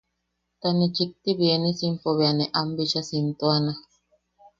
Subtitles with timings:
[0.59, 3.71] Ta ne chikti bienesimpo bea ne am bichaa siimtuana.